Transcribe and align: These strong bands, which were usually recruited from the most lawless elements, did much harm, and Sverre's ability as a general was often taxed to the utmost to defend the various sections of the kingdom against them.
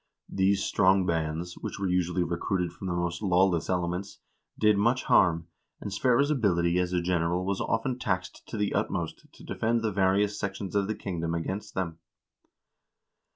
These 0.33 0.63
strong 0.63 1.05
bands, 1.05 1.53
which 1.59 1.77
were 1.77 1.87
usually 1.87 2.23
recruited 2.23 2.73
from 2.73 2.87
the 2.87 2.95
most 2.95 3.21
lawless 3.21 3.69
elements, 3.69 4.17
did 4.57 4.75
much 4.75 5.03
harm, 5.03 5.47
and 5.79 5.93
Sverre's 5.93 6.31
ability 6.31 6.79
as 6.79 6.91
a 6.91 7.03
general 7.03 7.45
was 7.45 7.61
often 7.61 7.99
taxed 7.99 8.41
to 8.47 8.57
the 8.57 8.73
utmost 8.73 9.31
to 9.31 9.43
defend 9.43 9.83
the 9.83 9.91
various 9.91 10.39
sections 10.39 10.73
of 10.75 10.87
the 10.87 10.95
kingdom 10.95 11.35
against 11.35 11.75
them. 11.75 11.99